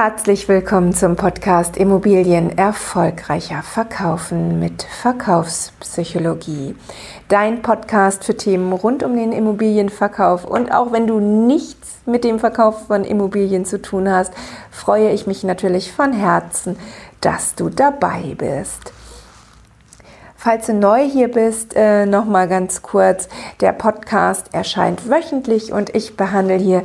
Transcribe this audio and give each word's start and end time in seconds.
Herzlich 0.00 0.46
willkommen 0.46 0.92
zum 0.92 1.16
Podcast 1.16 1.76
Immobilien 1.76 2.56
erfolgreicher 2.56 3.64
verkaufen 3.64 4.60
mit 4.60 4.84
Verkaufspsychologie. 4.84 6.76
Dein 7.26 7.62
Podcast 7.62 8.22
für 8.22 8.36
Themen 8.36 8.72
rund 8.72 9.02
um 9.02 9.16
den 9.16 9.32
Immobilienverkauf. 9.32 10.44
Und 10.44 10.70
auch 10.70 10.92
wenn 10.92 11.08
du 11.08 11.18
nichts 11.18 11.96
mit 12.06 12.22
dem 12.22 12.38
Verkauf 12.38 12.86
von 12.86 13.02
Immobilien 13.02 13.64
zu 13.64 13.82
tun 13.82 14.08
hast, 14.08 14.32
freue 14.70 15.10
ich 15.10 15.26
mich 15.26 15.42
natürlich 15.42 15.90
von 15.90 16.12
Herzen, 16.12 16.78
dass 17.20 17.56
du 17.56 17.68
dabei 17.68 18.36
bist. 18.38 18.92
Falls 20.36 20.66
du 20.66 20.74
neu 20.74 21.02
hier 21.08 21.26
bist, 21.26 21.74
äh, 21.74 22.06
noch 22.06 22.24
mal 22.24 22.46
ganz 22.46 22.82
kurz: 22.82 23.28
Der 23.60 23.72
Podcast 23.72 24.54
erscheint 24.54 25.10
wöchentlich 25.10 25.72
und 25.72 25.92
ich 25.96 26.16
behandle 26.16 26.54
hier 26.54 26.84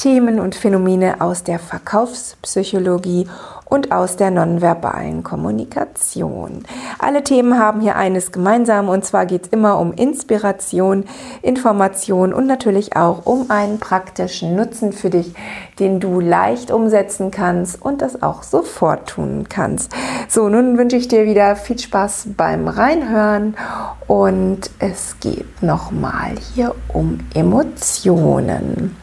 Themen 0.00 0.40
und 0.40 0.54
Phänomene 0.54 1.20
aus 1.20 1.44
der 1.44 1.58
Verkaufspsychologie 1.58 3.26
und 3.66 3.92
aus 3.92 4.16
der 4.16 4.30
nonverbalen 4.30 5.22
Kommunikation. 5.22 6.64
Alle 6.98 7.22
Themen 7.22 7.58
haben 7.58 7.82
hier 7.82 7.96
eines 7.96 8.32
gemeinsam 8.32 8.88
und 8.88 9.04
zwar 9.04 9.26
geht 9.26 9.42
es 9.44 9.48
immer 9.52 9.78
um 9.78 9.92
Inspiration, 9.92 11.04
Information 11.42 12.32
und 12.32 12.46
natürlich 12.46 12.96
auch 12.96 13.26
um 13.26 13.50
einen 13.50 13.78
praktischen 13.78 14.56
Nutzen 14.56 14.94
für 14.94 15.10
dich, 15.10 15.34
den 15.78 16.00
du 16.00 16.18
leicht 16.18 16.70
umsetzen 16.70 17.30
kannst 17.30 17.82
und 17.82 18.00
das 18.00 18.22
auch 18.22 18.42
sofort 18.42 19.06
tun 19.06 19.50
kannst. 19.50 19.92
So, 20.28 20.48
nun 20.48 20.78
wünsche 20.78 20.96
ich 20.96 21.08
dir 21.08 21.26
wieder 21.26 21.56
viel 21.56 21.78
Spaß 21.78 22.28
beim 22.38 22.68
Reinhören 22.68 23.54
und 24.06 24.70
es 24.78 25.20
geht 25.20 25.62
nochmal 25.62 26.36
hier 26.54 26.74
um 26.88 27.18
Emotionen. 27.34 28.96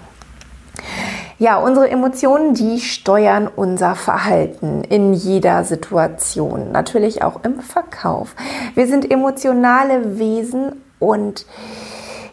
Ja, 1.39 1.57
unsere 1.57 1.89
Emotionen, 1.89 2.55
die 2.55 2.79
steuern 2.79 3.47
unser 3.47 3.93
Verhalten 3.93 4.83
in 4.83 5.13
jeder 5.13 5.63
Situation, 5.63 6.71
natürlich 6.71 7.21
auch 7.21 7.43
im 7.43 7.59
Verkauf. 7.59 8.35
Wir 8.73 8.87
sind 8.87 9.09
emotionale 9.11 10.17
Wesen 10.17 10.81
und 10.99 11.45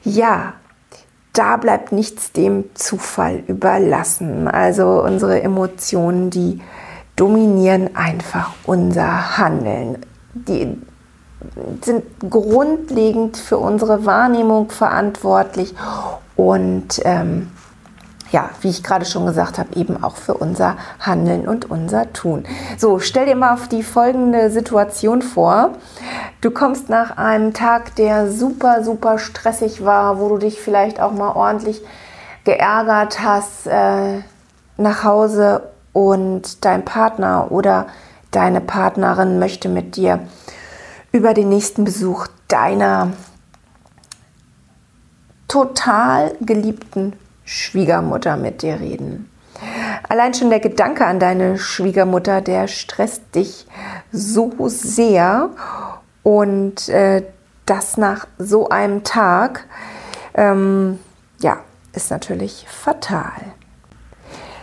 ja, 0.05 0.55
da 1.35 1.57
bleibt 1.59 1.93
nichts 1.93 2.33
dem 2.33 2.75
Zufall 2.75 3.43
überlassen. 3.47 4.49
Also 4.49 5.03
unsere 5.03 5.43
Emotionen, 5.43 6.31
die 6.31 6.61
dominieren 7.17 7.95
einfach 7.97 8.55
unser 8.65 9.37
Handeln. 9.37 9.99
Die 10.33 10.79
sind 11.83 12.05
grundlegend 12.31 13.37
für 13.37 13.59
unsere 13.59 14.07
Wahrnehmung 14.07 14.71
verantwortlich 14.71 15.75
und 16.37 17.01
ähm, 17.05 17.51
ja, 18.35 18.51
wie 18.63 18.71
ich 18.71 18.83
gerade 18.83 19.05
schon 19.05 19.27
gesagt 19.27 19.59
habe, 19.59 19.77
eben 19.77 20.03
auch 20.03 20.17
für 20.17 20.35
unser 20.35 20.77
Handeln 20.99 21.47
und 21.47 21.71
unser 21.71 22.13
Tun. 22.13 22.43
So, 22.77 22.99
stell 22.99 23.27
dir 23.27 23.37
mal 23.37 23.55
auf 23.55 23.69
die 23.69 23.85
folgende 23.85 24.51
Situation 24.51 25.23
vor. 25.23 25.75
Du 26.41 26.51
kommst 26.51 26.89
nach 26.89 27.17
einem 27.17 27.55
Tag, 27.55 27.95
der 27.95 28.29
super, 28.33 28.83
super 28.83 29.21
stressig 29.21 29.85
war, 29.85 30.19
wo 30.19 30.29
du 30.31 30.39
dich 30.39 30.61
vielleicht 30.61 31.01
auch 31.01 31.13
mal 31.13 31.31
ordentlich 31.31 31.81
geärgert 32.43 33.23
hast, 33.23 33.69
äh, 33.69 34.23
nach 34.79 35.05
Hause 35.05 35.71
und 35.93 36.65
dein 36.65 36.85
Partner 36.85 37.53
oder 37.53 37.87
deine 38.33 38.61
Partnerin 38.61 39.39
möchte 39.39 39.69
mit 39.69 39.95
dir 39.95 40.19
über 41.13 41.35
den 41.35 41.51
nächsten 41.51 41.85
Besuch 41.85 42.27
deiner 42.49 43.13
total 45.47 46.35
geliebten 46.41 47.13
Schwiegermutter 47.45 48.37
mit 48.37 48.63
dir 48.63 48.81
reden. 48.81 49.31
Allein 50.09 50.35
schon 50.35 50.51
der 50.51 50.61
Gedanke 50.61 51.07
an 51.07 51.21
deine 51.21 51.59
Schwiegermutter, 51.59 52.41
der 52.41 52.69
stresst 52.69 53.23
dich 53.35 53.67
so 54.13 54.53
sehr 54.69 55.51
und 56.23 56.89
äh, 56.89 57.23
das 57.67 57.97
nach 57.97 58.27
so 58.39 58.69
einem 58.69 59.05
Tag, 59.05 59.67
ähm, 60.35 60.99
ja, 61.41 61.59
ist 61.93 62.11
natürlich 62.11 62.67
fatal. 62.69 63.33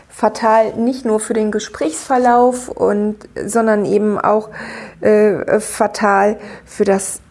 Fatal 0.10 0.74
nicht 0.74 1.06
nur 1.06 1.20
für 1.20 1.34
den 1.34 1.52
Gesprächsverlauf 1.52 2.70
und, 2.70 3.18
sondern 3.44 3.86
eben 3.86 4.20
auch 4.20 4.50
äh, 5.00 5.60
fatal 5.60 6.38
für 6.66 6.84
das 6.84 7.22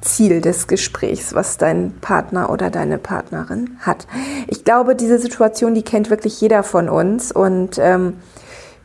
Ziel 0.00 0.40
des 0.40 0.66
Gesprächs, 0.66 1.34
was 1.34 1.58
dein 1.58 1.92
Partner 2.00 2.50
oder 2.50 2.70
deine 2.70 2.98
Partnerin 2.98 3.76
hat. 3.80 4.06
Ich 4.46 4.64
glaube, 4.64 4.96
diese 4.96 5.18
Situation, 5.18 5.74
die 5.74 5.82
kennt 5.82 6.10
wirklich 6.10 6.40
jeder 6.40 6.62
von 6.62 6.88
uns 6.88 7.32
und 7.32 7.78
ähm, 7.78 8.14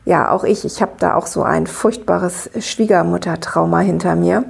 ja, 0.06 0.30
auch 0.30 0.44
ich, 0.44 0.66
ich 0.66 0.81
habe 0.81 0.94
da 1.00 1.16
auch 1.16 1.26
so 1.26 1.44
ein 1.44 1.68
furchtbares 1.68 2.50
Schwiegermuttertrauma 2.59 3.80
hinter 3.80 4.16
mir. 4.16 4.46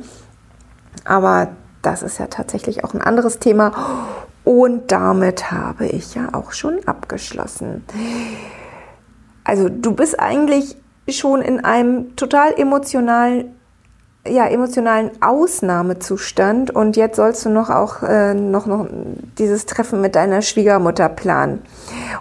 Aber 1.06 1.50
das 1.82 2.04
ist 2.04 2.18
ja 2.18 2.28
tatsächlich 2.28 2.84
auch 2.84 2.94
ein 2.94 3.02
anderes 3.02 3.40
Thema 3.40 3.72
und 4.44 4.92
damit 4.92 5.52
habe 5.52 5.88
ich 5.88 6.14
ja 6.16 6.30
auch 6.34 6.52
schon 6.52 6.80
abgeschlossen. 6.86 7.84
Also 9.44 9.70
du 9.70 9.94
bist 9.94 10.20
eigentlich 10.20 10.76
schon 11.08 11.42
in 11.42 11.64
einem 11.64 12.16
total 12.16 12.54
emotionalen 12.60 13.55
ja, 14.28 14.48
emotionalen 14.48 15.12
Ausnahmezustand 15.22 16.72
und 16.72 16.98
jetzt 16.98 17.16
sollst 17.16 17.46
du 17.46 17.50
noch 17.50 17.70
auch 17.70 18.02
äh, 18.02 18.34
noch, 18.34 18.66
noch 18.66 18.88
dieses 19.38 19.66
Treffen 19.66 20.02
mit 20.02 20.16
deiner 20.16 20.42
Schwiegermutter 20.42 21.10
planen. 21.10 21.62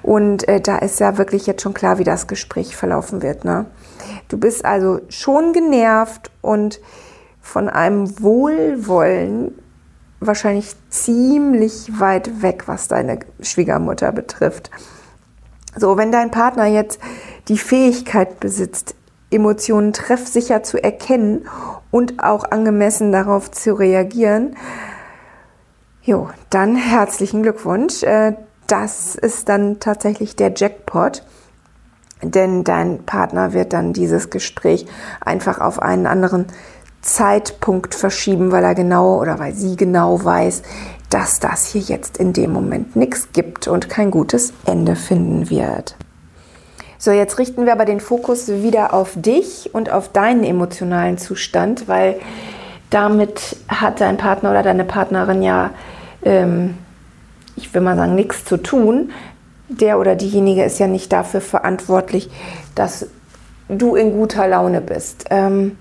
Und 0.03 0.47
äh, 0.48 0.60
da 0.60 0.78
ist 0.78 1.00
ja 1.00 1.16
wirklich 1.19 1.47
jetzt 1.47 1.62
schon 1.62 1.75
klar, 1.75 1.98
wie 1.98 2.04
das 2.04 2.26
Gespräch 2.26 2.76
verlaufen 2.76 3.22
wird. 3.22 3.44
Ne? 3.44 3.66
Du 4.28 4.38
bist 4.38 4.64
also 4.64 5.00
schon 5.09 5.53
genervt 5.53 6.31
und 6.43 6.81
von 7.41 7.69
einem 7.69 8.22
Wohlwollen 8.22 9.53
wahrscheinlich 10.20 10.75
ziemlich 10.91 12.00
weit 12.00 12.43
weg, 12.43 12.64
was 12.66 12.88
deine 12.88 13.19
Schwiegermutter 13.41 14.12
betrifft. 14.12 14.70
So, 15.76 15.97
wenn 15.97 16.12
dein 16.12 16.31
Partner 16.31 16.66
jetzt 16.66 17.00
die 17.48 17.59
Fähigkeit 17.59 18.41
besitzt, 18.41 18.94
Emotionen 19.34 19.92
treffsicher 19.92 20.62
zu 20.62 20.82
erkennen 20.82 21.46
und 21.90 22.22
auch 22.22 22.44
angemessen 22.44 23.12
darauf 23.12 23.50
zu 23.50 23.74
reagieren. 23.74 24.56
Jo, 26.02 26.28
dann 26.50 26.76
herzlichen 26.76 27.42
Glückwunsch. 27.42 28.02
Äh, 28.02 28.34
das 28.66 29.14
ist 29.14 29.48
dann 29.48 29.80
tatsächlich 29.80 30.36
der 30.36 30.52
Jackpot, 30.54 31.22
denn 32.22 32.64
dein 32.64 33.04
Partner 33.04 33.52
wird 33.52 33.72
dann 33.72 33.92
dieses 33.92 34.30
Gespräch 34.30 34.86
einfach 35.20 35.60
auf 35.60 35.80
einen 35.80 36.06
anderen 36.06 36.46
Zeitpunkt 37.02 37.94
verschieben, 37.94 38.50
weil 38.50 38.64
er 38.64 38.74
genau 38.74 39.20
oder 39.20 39.38
weil 39.38 39.54
sie 39.54 39.76
genau 39.76 40.24
weiß, 40.24 40.62
dass 41.10 41.38
das 41.38 41.66
hier 41.66 41.82
jetzt 41.82 42.16
in 42.16 42.32
dem 42.32 42.52
Moment 42.52 42.96
nichts 42.96 43.28
gibt 43.32 43.68
und 43.68 43.88
kein 43.88 44.10
gutes 44.10 44.52
Ende 44.64 44.96
finden 44.96 45.50
wird. 45.50 45.96
So, 47.04 47.10
jetzt 47.10 47.38
richten 47.38 47.66
wir 47.66 47.72
aber 47.72 47.84
den 47.84 48.00
Fokus 48.00 48.48
wieder 48.48 48.94
auf 48.94 49.12
dich 49.15 49.69
und 49.75 49.91
auf 49.91 50.09
deinen 50.09 50.42
emotionalen 50.42 51.19
Zustand, 51.19 51.87
weil 51.87 52.19
damit 52.88 53.56
hat 53.69 54.00
dein 54.00 54.16
Partner 54.16 54.53
oder 54.53 54.62
deine 54.62 54.84
Partnerin 54.84 55.43
ja, 55.43 55.69
ähm, 56.22 56.78
ich 57.56 57.75
will 57.75 57.82
mal 57.82 57.97
sagen, 57.97 58.14
nichts 58.14 58.47
zu 58.47 58.56
tun. 58.56 59.10
Der 59.69 59.98
oder 59.98 60.14
diejenige 60.16 60.64
ist 60.64 60.78
ja 60.78 60.87
nicht 60.87 61.12
dafür 61.12 61.43
verantwortlich, 61.43 62.31
dass 62.75 63.06
du 63.69 63.97
in 63.97 64.12
guter 64.12 64.48
Laune 64.48 64.81
bist. 64.81 65.26
Ähm, 65.28 65.76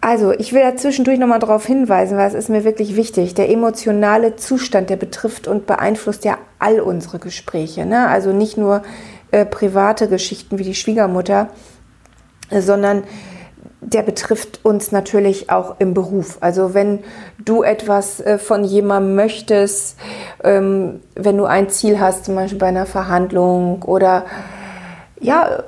also, 0.00 0.30
ich 0.30 0.52
will 0.52 0.62
da 0.62 0.76
zwischendurch 0.76 1.18
nochmal 1.18 1.40
darauf 1.40 1.66
hinweisen, 1.66 2.16
weil 2.16 2.28
es 2.28 2.34
ist 2.34 2.48
mir 2.48 2.62
wirklich 2.62 2.94
wichtig. 2.94 3.34
Der 3.34 3.50
emotionale 3.50 4.36
Zustand, 4.36 4.88
der 4.88 4.96
betrifft 4.96 5.48
und 5.48 5.66
beeinflusst 5.66 6.24
ja 6.24 6.38
all 6.60 6.78
unsere 6.78 7.18
Gespräche. 7.18 7.84
Ne? 7.84 8.06
Also 8.06 8.32
nicht 8.32 8.56
nur 8.56 8.82
äh, 9.30 9.44
private 9.44 10.08
Geschichten 10.08 10.58
wie 10.58 10.64
die 10.64 10.74
Schwiegermutter, 10.74 11.48
äh, 12.50 12.60
sondern 12.60 13.04
der 13.80 14.02
betrifft 14.02 14.64
uns 14.64 14.90
natürlich 14.90 15.50
auch 15.50 15.76
im 15.78 15.94
Beruf. 15.94 16.38
Also 16.40 16.74
wenn 16.74 17.00
du 17.38 17.62
etwas 17.62 18.20
äh, 18.20 18.38
von 18.38 18.64
jemandem 18.64 19.14
möchtest, 19.14 19.96
ähm, 20.42 21.00
wenn 21.14 21.36
du 21.36 21.44
ein 21.44 21.68
Ziel 21.68 22.00
hast, 22.00 22.24
zum 22.24 22.34
Beispiel 22.34 22.58
bei 22.58 22.66
einer 22.66 22.86
Verhandlung 22.86 23.82
oder 23.84 24.24
ja, 25.20 25.62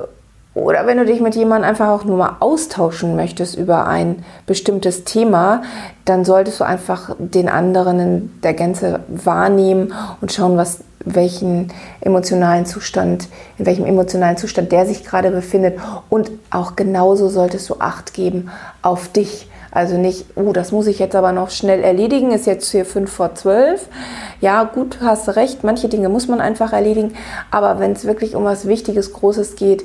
oder 0.65 0.87
wenn 0.87 0.99
du 0.99 1.05
dich 1.05 1.21
mit 1.21 1.35
jemandem 1.35 1.69
einfach 1.69 1.89
auch 1.89 2.05
nur 2.05 2.17
mal 2.17 2.37
austauschen 2.41 3.17
möchtest 3.17 3.57
über 3.57 3.87
ein 3.87 4.25
bestimmtes 4.47 5.05
Thema, 5.05 5.62
dann 6.05 6.25
solltest 6.25 6.61
du 6.61 6.65
einfach 6.65 7.15
den 7.19 7.49
anderen 7.49 8.01
in 8.01 8.41
der 8.43 8.55
Gänze 8.55 9.01
wahrnehmen 9.09 9.93
und 10.21 10.33
schauen, 10.33 10.57
was 10.57 10.81
welchen 11.05 11.73
emotionalen 12.01 12.67
Zustand, 12.67 13.29
in 13.59 13.67
welchem 13.67 13.87
emotionalen 13.87 14.37
Zustand 14.37 14.71
der 14.71 14.87
sich 14.87 15.05
gerade 15.05 15.31
befindet. 15.31 15.79
Und 16.09 16.31
auch 16.51 16.77
genauso 16.77 17.29
solltest 17.29 17.69
du 17.71 17.77
Acht 17.79 18.12
geben 18.12 18.51
auf 18.83 19.09
dich. 19.09 19.49
Also 19.73 19.97
nicht, 19.97 20.27
oh, 20.35 20.53
das 20.53 20.73
muss 20.73 20.89
ich 20.89 20.99
jetzt 20.99 21.15
aber 21.15 21.31
noch 21.31 21.51
schnell 21.51 21.83
erledigen, 21.85 22.33
ist 22.33 22.47
jetzt 22.47 22.71
hier 22.71 22.85
fünf 22.85 23.12
vor 23.12 23.37
zwölf. 23.37 23.89
Ja, 24.41 24.65
gut, 24.65 24.99
hast 25.01 25.37
recht, 25.37 25.62
manche 25.62 25.89
Dinge 25.89 26.09
muss 26.09 26.27
man 26.27 26.41
einfach 26.41 26.73
erledigen, 26.73 27.12
aber 27.53 27.79
wenn 27.79 27.93
es 27.93 28.05
wirklich 28.05 28.35
um 28.35 28.45
was 28.45 28.67
Wichtiges, 28.67 29.12
Großes 29.12 29.55
geht, 29.55 29.85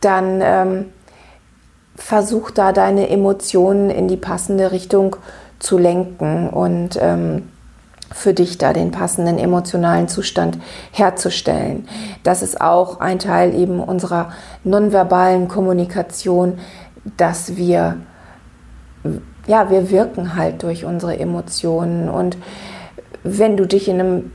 dann 0.00 0.40
ähm, 0.42 0.84
versuch 1.96 2.50
da 2.50 2.72
deine 2.72 3.08
Emotionen 3.08 3.90
in 3.90 4.08
die 4.08 4.16
passende 4.16 4.72
Richtung 4.72 5.16
zu 5.58 5.76
lenken 5.78 6.48
und 6.48 6.98
ähm, 7.00 7.48
für 8.12 8.34
dich 8.34 8.58
da 8.58 8.72
den 8.72 8.90
passenden 8.90 9.38
emotionalen 9.38 10.08
Zustand 10.08 10.58
herzustellen. 10.90 11.86
Das 12.24 12.42
ist 12.42 12.60
auch 12.60 13.00
ein 13.00 13.18
Teil 13.18 13.54
eben 13.54 13.80
unserer 13.80 14.32
nonverbalen 14.64 15.46
Kommunikation, 15.46 16.58
dass 17.16 17.56
wir 17.56 17.98
ja, 19.46 19.70
wir 19.70 19.90
wirken 19.90 20.36
halt 20.36 20.62
durch 20.62 20.84
unsere 20.84 21.18
Emotionen. 21.18 22.08
Und 22.08 22.36
wenn 23.22 23.56
du 23.56 23.66
dich 23.66 23.88
in 23.88 24.00
einem 24.00 24.32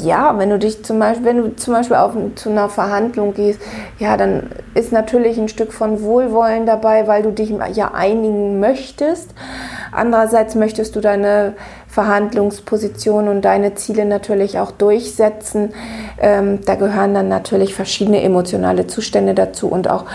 ja, 0.00 0.38
wenn 0.38 0.50
du 0.50 0.58
dich 0.58 0.84
zum 0.84 0.98
Beispiel, 0.98 1.24
wenn 1.26 1.36
du 1.38 1.56
zum 1.56 1.74
Beispiel 1.74 1.96
auf, 1.96 2.12
zu 2.36 2.50
einer 2.50 2.68
Verhandlung 2.68 3.34
gehst, 3.34 3.60
ja, 3.98 4.16
dann 4.16 4.50
ist 4.74 4.92
natürlich 4.92 5.38
ein 5.38 5.48
Stück 5.48 5.72
von 5.72 6.02
Wohlwollen 6.02 6.66
dabei, 6.66 7.06
weil 7.06 7.22
du 7.22 7.30
dich 7.30 7.50
ja 7.74 7.92
einigen 7.92 8.60
möchtest. 8.60 9.34
Andererseits 9.92 10.54
möchtest 10.54 10.96
du 10.96 11.00
deine 11.00 11.54
Verhandlungsposition 11.88 13.28
und 13.28 13.42
deine 13.42 13.74
Ziele 13.74 14.04
natürlich 14.04 14.58
auch 14.58 14.72
durchsetzen. 14.72 15.72
Ähm, 16.18 16.60
da 16.64 16.74
gehören 16.74 17.14
dann 17.14 17.28
natürlich 17.28 17.74
verschiedene 17.74 18.22
emotionale 18.22 18.86
Zustände 18.86 19.34
dazu 19.34 19.68
und 19.68 19.88
auch 19.88 20.06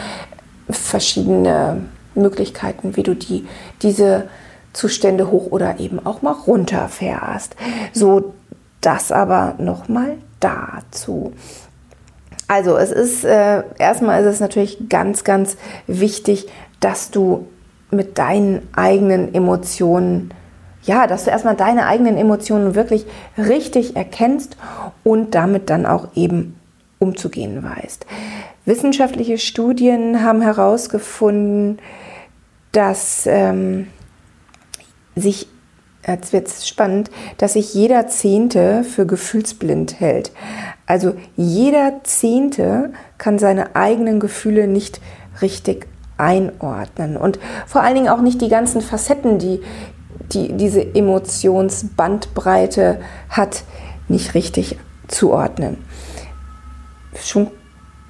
verschiedene 0.70 1.82
Möglichkeiten, 2.16 2.96
wie 2.96 3.04
du 3.04 3.16
die, 3.16 3.48
diese 3.82 4.26
Zustände 4.74 5.32
hoch 5.32 5.48
oder 5.52 5.80
eben 5.80 6.06
auch 6.06 6.22
mal 6.22 6.32
runterfährst. 6.34 7.56
So, 7.94 8.34
das 8.82 9.12
aber 9.12 9.56
nochmal 9.58 10.18
dazu. 10.40 11.34
Also 12.48 12.78
es 12.78 12.92
ist 12.92 13.24
äh, 13.24 13.64
erstmal 13.78 14.22
ist 14.22 14.28
es 14.28 14.40
natürlich 14.40 14.90
ganz, 14.90 15.24
ganz 15.24 15.58
wichtig, 15.86 16.48
dass 16.80 17.12
du 17.12 17.48
mit 17.92 18.18
deinen 18.18 18.68
eigenen 18.76 19.34
Emotionen, 19.34 20.34
ja, 20.84 21.08
dass 21.08 21.26
du 21.26 21.32
erstmal 21.32 21.56
deine 21.56 21.86
eigenen 21.86 22.18
Emotionen 22.18 22.76
wirklich 22.76 23.06
richtig 23.38 23.96
erkennst 23.96 24.58
und 25.04 25.36
damit 25.36 25.70
dann 25.70 25.86
auch 25.86 26.10
eben 26.16 26.56
umzugehen 27.00 27.64
weißt. 27.64 28.06
Wissenschaftliche 28.66 29.38
Studien 29.38 30.24
haben 30.24 30.42
herausgefunden, 30.42 31.80
dass 32.72 33.26
ähm, 33.26 33.88
sich, 35.16 35.48
jetzt 36.08 36.34
wird 36.34 36.48
es 36.48 36.68
spannend, 36.68 37.12
dass 37.38 37.54
sich 37.54 37.74
jeder 37.74 38.08
Zehnte 38.08 38.84
für 38.84 39.06
gefühlsblind 39.06 40.00
hält. 40.00 40.32
Also 40.86 41.14
jeder 41.36 42.04
Zehnte 42.04 42.92
kann 43.18 43.40
seine 43.40 43.76
eigenen 43.76 44.20
Gefühle 44.20 44.68
nicht 44.68 45.02
richtig 45.42 45.88
einordnen 46.18 47.16
und 47.16 47.40
vor 47.66 47.82
allen 47.82 47.96
Dingen 47.96 48.10
auch 48.10 48.20
nicht 48.22 48.42
die 48.42 48.50
ganzen 48.50 48.82
Facetten, 48.82 49.40
die, 49.40 49.62
die 50.34 50.52
diese 50.54 50.96
Emotionsbandbreite 50.96 53.00
hat, 53.30 53.64
nicht 54.10 54.34
richtig 54.34 54.78
zuordnen. 55.08 55.78
Schon 57.22 57.48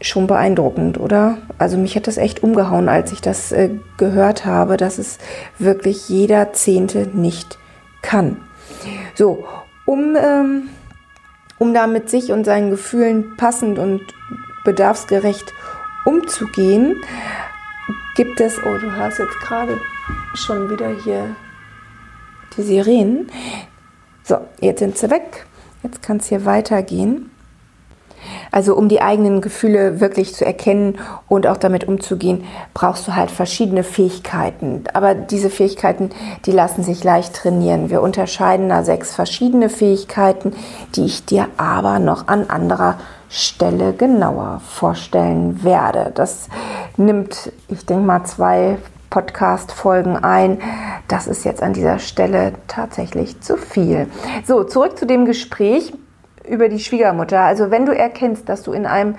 schon 0.02 0.28
beeindruckend, 0.28 1.00
oder? 1.00 1.38
Also 1.58 1.78
mich 1.78 1.96
hat 1.96 2.08
das 2.08 2.18
echt 2.18 2.42
umgehauen, 2.42 2.90
als 2.90 3.12
ich 3.12 3.22
das 3.22 3.52
äh, 3.52 3.70
gehört 3.98 4.46
habe, 4.46 4.78
dass 4.78 4.98
es 4.98 5.18
wirklich 5.58 6.10
jeder 6.10 6.54
Zehnte 6.54 7.08
nicht 7.14 7.59
kann. 8.02 8.42
So, 9.16 9.46
um, 9.86 10.16
ähm, 10.16 10.70
um 11.58 11.74
da 11.74 11.88
mit 11.88 12.10
sich 12.10 12.32
und 12.32 12.46
seinen 12.46 12.70
Gefühlen 12.70 13.36
passend 13.38 13.80
und 13.80 14.02
bedarfsgerecht 14.64 15.54
umzugehen, 16.06 16.96
gibt 18.16 18.40
es, 18.40 18.58
oh, 18.64 18.78
du 18.78 18.92
hast 18.92 19.20
jetzt 19.20 19.40
gerade 19.40 19.78
schon 20.36 20.70
wieder 20.70 20.90
hier 21.04 21.36
die 22.56 22.64
Sirenen. 22.64 23.32
So, 24.24 24.38
jetzt 24.60 24.80
sind 24.80 24.98
sie 24.98 25.10
weg. 25.10 25.46
Jetzt 25.84 26.02
kann 26.02 26.18
es 26.18 26.28
hier 26.28 26.46
weitergehen. 26.46 27.32
Also 28.52 28.76
um 28.76 28.90
die 28.90 29.02
eigenen 29.02 29.42
Gefühle 29.42 30.00
wirklich 30.00 30.34
zu 30.34 30.46
erkennen 30.46 30.98
und 31.28 31.48
auch 31.48 31.58
damit 31.58 31.88
umzugehen, 31.88 32.44
brauchst 32.74 33.08
du 33.08 33.16
halt 33.16 33.32
verschiedene 33.32 33.84
Fähigkeiten. 33.84 34.84
Aber 34.94 35.14
diese 35.14 35.50
Fähigkeiten, 35.50 36.10
die 36.46 36.52
lassen 36.52 36.84
sich 36.84 37.04
leicht 37.04 37.36
trainieren. 37.36 37.90
Wir 37.90 38.02
unterscheiden 38.02 38.70
da 38.70 38.84
sechs 38.84 39.14
verschiedene 39.14 39.70
Fähigkeiten, 39.70 40.54
die 40.96 41.06
ich 41.06 41.26
dir 41.26 41.48
aber 41.58 42.00
noch 42.00 42.28
an 42.28 42.50
anderer 42.50 42.98
Stelle 43.30 43.94
genauer 43.94 44.62
vorstellen 44.66 45.64
werde. 45.64 46.12
Das 46.16 46.50
nimmt, 46.98 47.52
ich 47.68 47.86
denke 47.86 48.04
mal, 48.04 48.24
zwei 48.24 48.78
Podcast-Folgen 49.10 50.18
ein. 50.18 50.60
Das 51.08 51.28
ist 51.28 51.44
jetzt 51.44 51.64
an 51.64 51.74
dieser 51.74 52.00
Stelle 52.00 52.54
tatsächlich 52.68 53.40
zu 53.42 53.58
viel. 53.58 54.08
So, 54.46 54.64
zurück 54.64 54.98
zu 54.98 55.06
dem 55.06 55.26
Gespräch 55.26 55.94
über 56.48 56.70
die 56.70 56.80
Schwiegermutter. 56.80 57.42
Also 57.42 57.72
wenn 57.72 57.86
du 57.86 57.96
erkennst, 57.96 58.50
dass 58.50 58.64
du 58.64 58.72
in 58.72 58.86
einem 58.86 59.16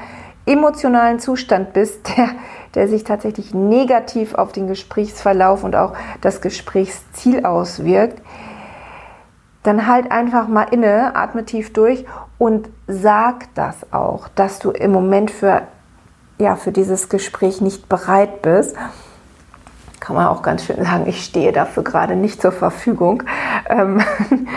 emotionalen 0.47 1.19
Zustand 1.21 1.73
bist, 1.73 2.09
der, 2.17 2.31
der 2.75 2.89
sich 2.89 3.05
tatsächlich 3.05 3.55
negativ 3.55 4.35
auf 4.35 4.53
den 4.53 4.67
Gesprächsverlauf 4.67 5.65
und 5.65 5.77
auch 5.77 5.95
das 6.21 6.41
Gesprächsziel 6.41 7.45
auswirkt, 7.45 8.21
dann 9.63 9.87
halt 9.87 10.11
einfach 10.11 10.49
mal 10.49 10.67
inne, 10.71 11.15
atme 11.15 11.45
tief 11.45 11.73
durch 11.73 12.07
und 12.39 12.69
sag 12.87 13.55
das 13.55 13.93
auch, 13.93 14.29
dass 14.29 14.59
du 14.59 14.71
im 14.71 14.91
Moment 14.91 15.31
für, 15.31 15.63
ja, 16.39 16.57
für 16.57 16.73
dieses 16.73 17.11
Gespräch 17.11 17.61
nicht 17.61 17.89
bereit 17.89 18.41
bist. 18.41 18.75
Kann 20.01 20.17
man 20.17 20.29
auch 20.29 20.41
ganz 20.41 20.65
schön 20.65 20.83
sagen, 20.83 21.05
ich 21.07 21.23
stehe 21.23 21.53
dafür 21.53 21.85
gerade 21.85 22.17
nicht 22.17 22.41
zur 22.41 22.53
Verfügung. 22.53 23.23
Ähm, 23.69 24.01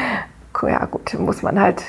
ja 0.61 0.85
gut, 0.85 1.19
muss 1.19 1.41
man 1.41 1.59
halt 1.59 1.83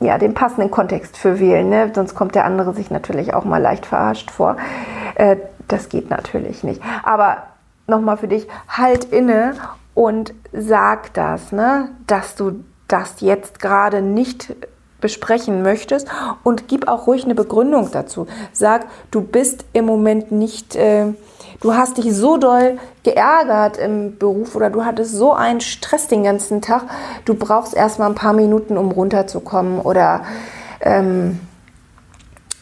ja, 0.00 0.18
den 0.18 0.34
passenden 0.34 0.70
Kontext 0.70 1.16
für 1.16 1.38
wählen. 1.38 1.68
Ne? 1.68 1.92
Sonst 1.94 2.14
kommt 2.14 2.34
der 2.34 2.44
andere 2.44 2.74
sich 2.74 2.90
natürlich 2.90 3.34
auch 3.34 3.44
mal 3.44 3.60
leicht 3.60 3.86
verarscht 3.86 4.30
vor. 4.30 4.56
Äh, 5.14 5.36
das 5.68 5.88
geht 5.88 6.10
natürlich 6.10 6.64
nicht. 6.64 6.82
Aber 7.04 7.44
nochmal 7.86 8.16
für 8.16 8.28
dich, 8.28 8.48
halt 8.68 9.04
inne 9.04 9.54
und 9.94 10.34
sag 10.52 11.12
das, 11.14 11.52
ne? 11.52 11.90
dass 12.06 12.34
du 12.34 12.64
das 12.88 13.20
jetzt 13.20 13.60
gerade 13.60 14.02
nicht 14.02 14.54
besprechen 15.00 15.62
möchtest 15.62 16.08
und 16.42 16.68
gib 16.68 16.88
auch 16.88 17.06
ruhig 17.06 17.24
eine 17.24 17.34
Begründung 17.34 17.90
dazu. 17.92 18.26
Sag, 18.52 18.86
du 19.10 19.20
bist 19.20 19.64
im 19.72 19.84
Moment 19.84 20.32
nicht... 20.32 20.76
Äh, 20.76 21.14
du 21.60 21.74
hast 21.74 21.98
dich 21.98 22.14
so 22.14 22.36
doll 22.36 22.78
geärgert 23.02 23.76
im 23.76 24.18
Beruf 24.18 24.54
oder 24.54 24.70
du 24.70 24.84
hattest 24.84 25.14
so 25.14 25.32
einen 25.32 25.60
Stress 25.60 26.08
den 26.08 26.24
ganzen 26.24 26.60
Tag, 26.62 26.84
du 27.24 27.34
brauchst 27.34 27.74
erstmal 27.74 28.08
ein 28.08 28.14
paar 28.14 28.32
Minuten, 28.32 28.76
um 28.76 28.90
runterzukommen 28.90 29.80
oder 29.80 30.22
ähm, 30.80 31.40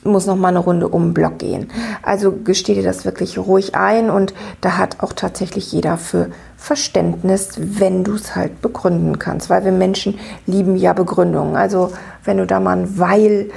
muss 0.05 0.27
noch 0.27 0.37
mal 0.37 0.49
eine 0.49 0.59
Runde 0.59 0.89
um 0.89 1.09
den 1.09 1.15
Block 1.15 1.39
gehen. 1.39 1.69
Also 2.03 2.33
gesteh 2.33 2.75
dir 2.75 2.83
das 2.83 3.05
wirklich 3.05 3.39
ruhig 3.39 3.75
ein 3.75 4.11
und 4.11 4.35
da 4.61 4.79
hat 4.79 5.01
auch 5.01 5.13
tatsächlich 5.13 5.73
jeder 5.73 5.99
für 5.99 6.31
Verständnis, 6.57 7.53
wenn 7.59 8.05
du 8.05 8.15
es 8.15 8.35
halt 8.35 8.61
begründen 8.63 9.19
kannst, 9.19 9.51
weil 9.51 9.65
wir 9.65 9.73
Menschen 9.73 10.19
lieben 10.47 10.77
ja 10.77 10.93
Begründungen. 10.93 11.57
Also 11.57 11.93
wenn 12.25 12.39
du 12.39 12.47
da 12.47 12.61
mal 12.61 12.79
ein 12.79 12.99
Weil 12.99 13.51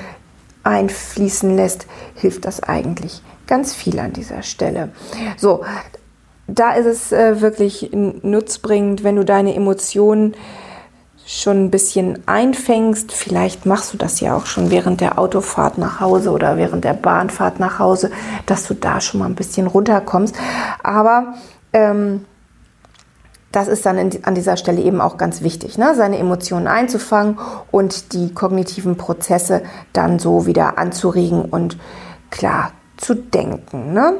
einfließen 0.63 1.55
lässt, 1.55 1.87
hilft 2.15 2.45
das 2.45 2.61
eigentlich 2.61 3.21
ganz 3.47 3.73
viel 3.73 3.99
an 3.99 4.13
dieser 4.13 4.43
Stelle. 4.43 4.89
So, 5.37 5.63
da 6.47 6.73
ist 6.73 6.85
es 6.85 7.11
äh, 7.11 7.41
wirklich 7.41 7.91
nutzbringend, 7.93 9.03
wenn 9.03 9.15
du 9.15 9.25
deine 9.25 9.55
Emotionen 9.55 10.35
schon 11.25 11.65
ein 11.65 11.71
bisschen 11.71 12.19
einfängst. 12.27 13.11
Vielleicht 13.11 13.65
machst 13.65 13.93
du 13.93 13.97
das 13.97 14.19
ja 14.19 14.35
auch 14.35 14.45
schon 14.45 14.69
während 14.71 15.01
der 15.01 15.17
Autofahrt 15.17 15.77
nach 15.77 15.99
Hause 15.99 16.31
oder 16.31 16.57
während 16.57 16.83
der 16.83 16.93
Bahnfahrt 16.93 17.59
nach 17.59 17.79
Hause, 17.79 18.11
dass 18.45 18.67
du 18.67 18.73
da 18.73 18.99
schon 19.01 19.19
mal 19.19 19.27
ein 19.27 19.35
bisschen 19.35 19.67
runterkommst. 19.67 20.35
Aber 20.83 21.35
ähm, 21.73 22.25
das 23.51 23.67
ist 23.67 23.85
dann 23.85 23.97
in, 23.97 24.23
an 24.23 24.35
dieser 24.35 24.57
Stelle 24.57 24.81
eben 24.81 25.01
auch 25.01 25.17
ganz 25.17 25.41
wichtig, 25.41 25.77
ne? 25.77 25.93
seine 25.95 26.17
Emotionen 26.17 26.67
einzufangen 26.67 27.37
und 27.71 28.13
die 28.13 28.33
kognitiven 28.33 28.97
Prozesse 28.97 29.61
dann 29.93 30.19
so 30.19 30.45
wieder 30.45 30.77
anzuregen 30.77 31.43
und 31.45 31.77
klar 32.29 32.71
zu 32.97 33.15
denken. 33.15 33.93
Ne? 33.93 34.13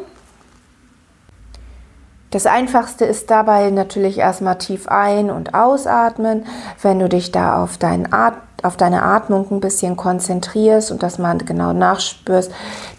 Das 2.32 2.46
Einfachste 2.46 3.04
ist 3.04 3.30
dabei 3.30 3.70
natürlich 3.72 4.18
erstmal 4.18 4.58
tief 4.58 4.88
ein- 4.88 5.30
und 5.30 5.54
ausatmen. 5.54 6.46
Wenn 6.82 6.98
du 7.00 7.10
dich 7.10 7.34
da 7.34 7.62
auf, 7.62 7.78
At 8.12 8.36
auf 8.64 8.78
deine 8.78 9.04
Atmung 9.04 9.48
ein 9.52 9.60
bisschen 9.60 9.98
konzentrierst 9.98 10.92
und 10.92 11.04
das 11.04 11.18
mal 11.18 11.38
genau 11.40 11.74
nachspürst, 11.74 12.52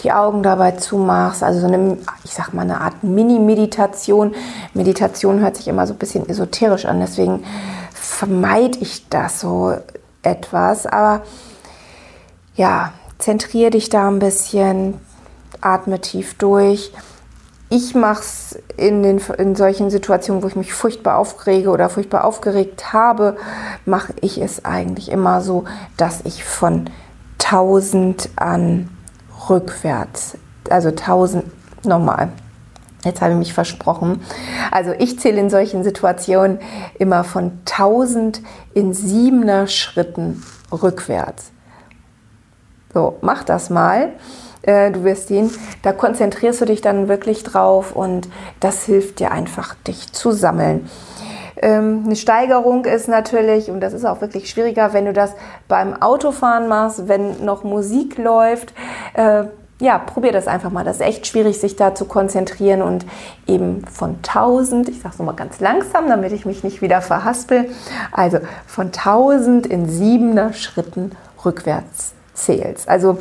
die 0.02 0.12
Augen 0.12 0.42
dabei 0.42 0.72
zumachst, 0.72 1.42
also 1.42 1.60
so 1.60 1.66
eine, 1.66 1.98
ich 2.24 2.34
sag 2.34 2.52
mal, 2.52 2.62
eine 2.62 2.80
Art 2.80 3.04
Mini-Meditation. 3.04 4.34
Meditation 4.74 5.40
hört 5.40 5.56
sich 5.56 5.68
immer 5.68 5.86
so 5.86 5.94
ein 5.94 5.98
bisschen 5.98 6.28
esoterisch 6.28 6.84
an, 6.84 7.00
deswegen 7.00 7.44
vermeide 7.94 8.78
ich 8.80 9.08
das 9.08 9.40
so 9.40 9.74
etwas. 10.22 10.84
Aber 10.84 11.22
ja, 12.56 12.92
zentriere 13.18 13.70
dich 13.70 13.88
da 13.88 14.08
ein 14.08 14.18
bisschen, 14.18 15.00
atme 15.60 16.00
tief 16.00 16.36
durch 16.36 16.92
ich 17.72 17.94
mache 17.94 18.20
es 18.20 18.58
in, 18.76 19.02
in 19.02 19.56
solchen 19.56 19.88
Situationen, 19.88 20.42
wo 20.42 20.46
ich 20.46 20.56
mich 20.56 20.74
furchtbar 20.74 21.16
aufrege 21.16 21.70
oder 21.70 21.88
furchtbar 21.88 22.24
aufgeregt 22.24 22.92
habe, 22.92 23.38
mache 23.86 24.12
ich 24.20 24.36
es 24.36 24.66
eigentlich 24.66 25.10
immer 25.10 25.40
so, 25.40 25.64
dass 25.96 26.20
ich 26.24 26.44
von 26.44 26.90
1000 27.42 28.28
an 28.36 28.90
rückwärts, 29.48 30.36
also 30.68 30.90
1000 30.90 31.44
nochmal. 31.86 32.28
Jetzt 33.04 33.22
habe 33.22 33.32
ich 33.32 33.38
mich 33.38 33.54
versprochen. 33.54 34.20
Also 34.70 34.92
ich 34.92 35.18
zähle 35.18 35.40
in 35.40 35.48
solchen 35.48 35.82
Situationen 35.82 36.58
immer 36.98 37.24
von 37.24 37.52
1000 37.64 38.42
in 38.74 38.92
siebener 38.92 39.66
Schritten 39.66 40.42
rückwärts. 40.70 41.52
So, 42.92 43.16
mach 43.22 43.44
das 43.44 43.70
mal. 43.70 44.12
Äh, 44.62 44.90
du 44.90 45.04
wirst 45.04 45.28
sehen, 45.28 45.50
da 45.82 45.92
konzentrierst 45.92 46.60
du 46.60 46.64
dich 46.64 46.80
dann 46.80 47.08
wirklich 47.08 47.42
drauf 47.42 47.94
und 47.94 48.28
das 48.60 48.84
hilft 48.84 49.20
dir 49.20 49.32
einfach, 49.32 49.74
dich 49.86 50.12
zu 50.12 50.32
sammeln. 50.32 50.88
Ähm, 51.56 52.02
eine 52.06 52.16
Steigerung 52.16 52.84
ist 52.84 53.08
natürlich, 53.08 53.70
und 53.70 53.80
das 53.80 53.92
ist 53.92 54.04
auch 54.04 54.20
wirklich 54.20 54.50
schwieriger, 54.50 54.92
wenn 54.92 55.04
du 55.04 55.12
das 55.12 55.32
beim 55.68 56.00
Autofahren 56.00 56.68
machst, 56.68 57.08
wenn 57.08 57.44
noch 57.44 57.62
Musik 57.62 58.18
läuft. 58.18 58.72
Äh, 59.14 59.44
ja, 59.80 59.98
probier 59.98 60.32
das 60.32 60.46
einfach 60.46 60.70
mal. 60.70 60.84
Das 60.84 60.96
ist 60.96 61.02
echt 61.02 61.26
schwierig, 61.26 61.60
sich 61.60 61.74
da 61.74 61.94
zu 61.94 62.04
konzentrieren 62.04 62.82
und 62.82 63.04
eben 63.48 63.84
von 63.86 64.16
1000, 64.16 64.88
ich 64.88 65.00
sage 65.00 65.14
es 65.14 65.18
nochmal 65.18 65.34
ganz 65.34 65.60
langsam, 65.60 66.08
damit 66.08 66.32
ich 66.32 66.46
mich 66.46 66.62
nicht 66.62 66.82
wieder 66.82 67.00
verhaspel, 67.00 67.68
also 68.12 68.38
von 68.66 68.86
1000 68.86 69.66
in 69.66 69.88
siebener 69.88 70.52
Schritten 70.52 71.12
rückwärts 71.44 72.12
zählst. 72.32 72.88
Also 72.88 73.18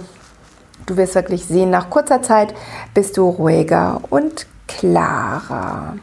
Du 0.86 0.98
wirst 0.98 1.16
wirklich 1.16 1.46
sehen, 1.46 1.70
nach 1.70 1.90
kurzer 1.90 2.22
Zeit 2.22 2.54
bist 2.94 3.18
du 3.18 3.30
ruhiger 3.30 4.02
und 4.10 4.48
klarer. 4.68 5.96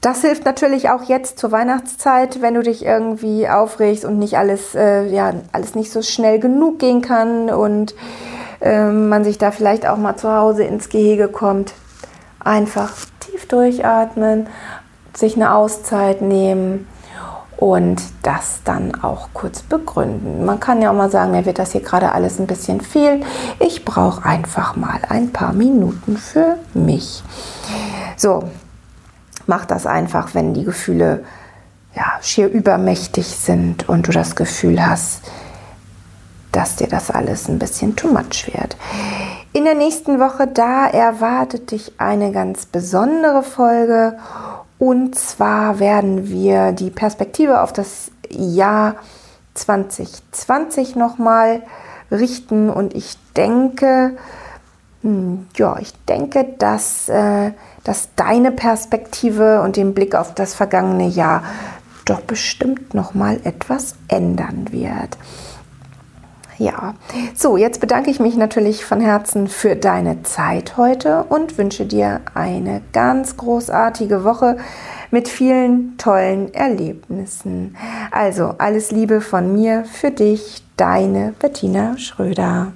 Das 0.00 0.22
hilft 0.22 0.44
natürlich 0.44 0.90
auch 0.90 1.04
jetzt 1.04 1.38
zur 1.38 1.52
Weihnachtszeit, 1.52 2.42
wenn 2.42 2.54
du 2.54 2.62
dich 2.62 2.84
irgendwie 2.84 3.48
aufregst 3.48 4.04
und 4.04 4.18
nicht 4.18 4.36
alles, 4.36 4.74
äh, 4.74 5.04
ja, 5.06 5.32
alles 5.52 5.76
nicht 5.76 5.92
so 5.92 6.02
schnell 6.02 6.40
genug 6.40 6.80
gehen 6.80 7.02
kann 7.02 7.50
und 7.50 7.94
äh, 8.60 8.90
man 8.90 9.22
sich 9.22 9.38
da 9.38 9.52
vielleicht 9.52 9.86
auch 9.86 9.98
mal 9.98 10.16
zu 10.16 10.32
Hause 10.32 10.64
ins 10.64 10.88
Gehege 10.88 11.28
kommt. 11.28 11.74
Einfach 12.40 12.92
tief 13.20 13.46
durchatmen, 13.46 14.48
sich 15.14 15.36
eine 15.36 15.54
Auszeit 15.54 16.20
nehmen 16.20 16.88
und 17.62 18.02
das 18.24 18.62
dann 18.64 18.92
auch 19.04 19.28
kurz 19.34 19.62
begründen. 19.62 20.44
Man 20.44 20.58
kann 20.58 20.82
ja 20.82 20.90
auch 20.90 20.96
mal 20.96 21.12
sagen, 21.12 21.30
mir 21.30 21.46
wird 21.46 21.60
das 21.60 21.70
hier 21.70 21.80
gerade 21.80 22.10
alles 22.10 22.40
ein 22.40 22.48
bisschen 22.48 22.80
viel. 22.80 23.22
Ich 23.60 23.84
brauche 23.84 24.24
einfach 24.26 24.74
mal 24.74 24.98
ein 25.08 25.30
paar 25.30 25.52
Minuten 25.52 26.16
für 26.16 26.56
mich. 26.74 27.22
So, 28.16 28.50
mach 29.46 29.64
das 29.64 29.86
einfach, 29.86 30.34
wenn 30.34 30.54
die 30.54 30.64
Gefühle 30.64 31.22
ja, 31.94 32.18
schier 32.20 32.48
übermächtig 32.48 33.28
sind 33.28 33.88
und 33.88 34.08
du 34.08 34.10
das 34.10 34.34
Gefühl 34.34 34.84
hast, 34.84 35.22
dass 36.50 36.74
dir 36.74 36.88
das 36.88 37.12
alles 37.12 37.48
ein 37.48 37.60
bisschen 37.60 37.94
too 37.94 38.08
much 38.08 38.50
wird. 38.52 38.76
In 39.52 39.62
der 39.64 39.76
nächsten 39.76 40.18
Woche, 40.18 40.48
da 40.48 40.88
erwartet 40.88 41.70
dich 41.70 41.92
eine 41.98 42.32
ganz 42.32 42.66
besondere 42.66 43.44
Folge 43.44 44.18
und 44.82 45.14
zwar 45.14 45.78
werden 45.78 46.28
wir 46.28 46.72
die 46.72 46.90
Perspektive 46.90 47.60
auf 47.60 47.72
das 47.72 48.10
Jahr 48.28 48.96
2020 49.54 50.96
nochmal 50.96 51.62
richten. 52.10 52.68
Und 52.68 52.92
ich 52.92 53.16
denke, 53.36 54.16
hm, 55.02 55.46
ja, 55.54 55.78
ich 55.78 55.92
denke, 56.06 56.56
dass, 56.58 57.08
äh, 57.08 57.52
dass 57.84 58.08
deine 58.16 58.50
Perspektive 58.50 59.62
und 59.62 59.76
den 59.76 59.94
Blick 59.94 60.16
auf 60.16 60.34
das 60.34 60.52
vergangene 60.52 61.06
Jahr 61.06 61.44
doch 62.04 62.22
bestimmt 62.22 62.92
nochmal 62.92 63.38
etwas 63.44 63.94
ändern 64.08 64.72
wird. 64.72 65.16
Ja, 66.58 66.94
so, 67.34 67.56
jetzt 67.56 67.80
bedanke 67.80 68.10
ich 68.10 68.20
mich 68.20 68.36
natürlich 68.36 68.84
von 68.84 69.00
Herzen 69.00 69.48
für 69.48 69.74
deine 69.74 70.22
Zeit 70.22 70.76
heute 70.76 71.24
und 71.28 71.58
wünsche 71.58 71.86
dir 71.86 72.20
eine 72.34 72.82
ganz 72.92 73.36
großartige 73.36 74.22
Woche 74.24 74.58
mit 75.10 75.28
vielen 75.28 75.96
tollen 75.98 76.52
Erlebnissen. 76.54 77.76
Also 78.10 78.54
alles 78.58 78.90
Liebe 78.90 79.20
von 79.20 79.52
mir 79.52 79.84
für 79.84 80.10
dich, 80.10 80.62
deine 80.76 81.34
Bettina 81.38 81.96
Schröder. 81.98 82.72